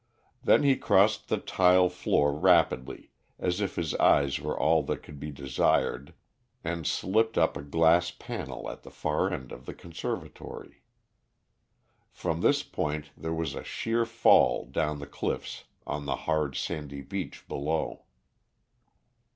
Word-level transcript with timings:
Then 0.43 0.63
he 0.63 0.77
crossed 0.77 1.29
the 1.29 1.37
tiled 1.37 1.93
floor 1.93 2.33
rapidly 2.33 3.11
as 3.37 3.61
if 3.61 3.75
his 3.75 3.93
eyes 3.97 4.39
were 4.39 4.59
all 4.59 4.81
that 4.81 5.03
could 5.03 5.19
be 5.19 5.29
desired, 5.29 6.15
and 6.63 6.87
slipped 6.87 7.37
up 7.37 7.55
a 7.55 7.61
glass 7.61 8.09
panel 8.09 8.67
at 8.71 8.81
the 8.81 8.89
far 8.89 9.31
end 9.31 9.51
of 9.51 9.67
the 9.67 9.75
conservatory. 9.75 10.81
From 12.11 12.41
this 12.41 12.63
point 12.63 13.11
there 13.15 13.31
was 13.35 13.53
a 13.53 13.63
sheer 13.63 14.03
fall 14.07 14.65
down 14.65 14.97
the 14.97 15.05
cliffs 15.05 15.65
on 15.85 16.05
to 16.07 16.13
a 16.13 16.15
hard 16.15 16.55
sandy 16.55 17.01
beach 17.01 17.47
below. 17.47 18.05